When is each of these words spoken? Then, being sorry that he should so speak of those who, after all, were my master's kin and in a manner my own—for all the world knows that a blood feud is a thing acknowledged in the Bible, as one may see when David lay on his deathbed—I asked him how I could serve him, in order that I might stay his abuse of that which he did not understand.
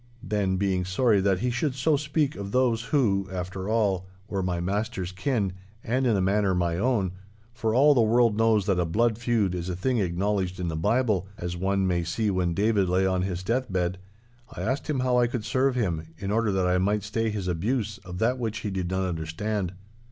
Then, 0.23 0.57
being 0.57 0.83
sorry 0.83 1.21
that 1.21 1.41
he 1.41 1.51
should 1.51 1.75
so 1.75 1.95
speak 1.95 2.35
of 2.35 2.51
those 2.51 2.85
who, 2.85 3.29
after 3.31 3.69
all, 3.69 4.07
were 4.27 4.41
my 4.41 4.59
master's 4.59 5.11
kin 5.11 5.53
and 5.83 6.07
in 6.07 6.17
a 6.17 6.21
manner 6.21 6.55
my 6.55 6.75
own—for 6.79 7.75
all 7.75 7.93
the 7.93 8.01
world 8.01 8.35
knows 8.35 8.65
that 8.65 8.79
a 8.79 8.85
blood 8.85 9.19
feud 9.19 9.53
is 9.53 9.69
a 9.69 9.75
thing 9.75 9.99
acknowledged 9.99 10.59
in 10.59 10.69
the 10.69 10.75
Bible, 10.75 11.27
as 11.37 11.55
one 11.55 11.85
may 11.85 12.03
see 12.03 12.31
when 12.31 12.55
David 12.55 12.89
lay 12.89 13.05
on 13.05 13.21
his 13.21 13.43
deathbed—I 13.43 14.61
asked 14.63 14.89
him 14.89 15.01
how 15.01 15.17
I 15.19 15.27
could 15.27 15.45
serve 15.45 15.75
him, 15.75 16.07
in 16.17 16.31
order 16.31 16.51
that 16.51 16.65
I 16.65 16.79
might 16.79 17.03
stay 17.03 17.29
his 17.29 17.47
abuse 17.47 17.99
of 17.99 18.17
that 18.17 18.39
which 18.39 18.61
he 18.61 18.71
did 18.71 18.89
not 18.89 19.05
understand. 19.07 19.71